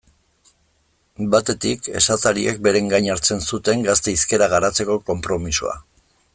[1.35, 5.81] Batetik, esatariek beren gain hartzen zuten gazte hizkera garatzeko konpromisoa.